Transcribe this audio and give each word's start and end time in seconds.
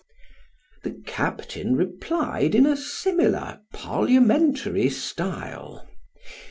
The 0.81 0.99
captain 1.05 1.75
replied 1.75 2.55
in 2.55 2.65
a 2.65 2.75
similar 2.75 3.61
parliamentary 3.71 4.89
style. 4.89 5.85